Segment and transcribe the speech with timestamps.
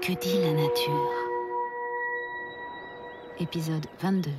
[0.00, 1.10] que dit la nature.
[3.40, 4.30] Épisode 22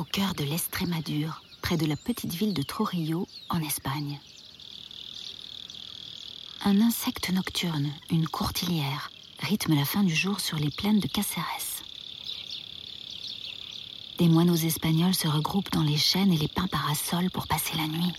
[0.00, 4.18] au cœur de l'Estrémadure, près de la petite ville de Trujillo, en Espagne.
[6.64, 9.10] Un insecte nocturne, une courtilière,
[9.40, 11.84] rythme la fin du jour sur les plaines de Caceres.
[14.16, 17.86] Des moineaux espagnols se regroupent dans les chênes et les pins parasols pour passer la
[17.86, 18.14] nuit.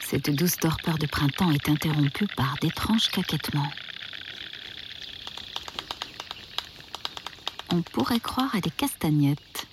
[0.00, 3.70] Cette douce torpeur de printemps est interrompue par d'étranges caquettements.
[7.70, 9.66] On pourrait croire à des castagnettes.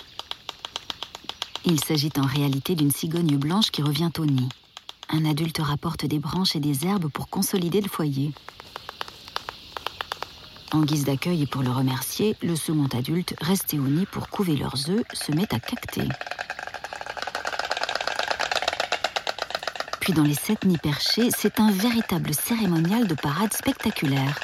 [1.66, 4.50] Il s'agit en réalité d'une cigogne blanche qui revient au nid.
[5.10, 8.32] Un adulte rapporte des branches et des herbes pour consolider le foyer.
[10.72, 14.56] En guise d'accueil et pour le remercier, le second adulte, resté au nid pour couver
[14.56, 16.08] leurs œufs, se met à cacter.
[20.02, 24.40] Puis dans les sept nids perchés, c'est un véritable cérémonial de parade spectaculaire.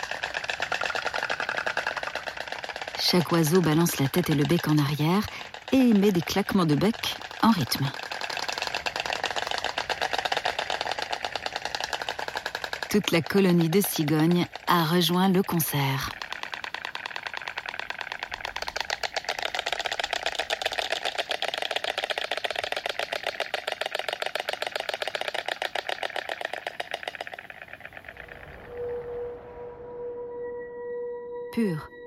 [3.03, 5.25] Chaque oiseau balance la tête et le bec en arrière
[5.73, 6.95] et émet des claquements de bec
[7.41, 7.91] en rythme.
[12.91, 16.11] Toute la colonie de cigognes a rejoint le concert.
[31.51, 31.89] Pur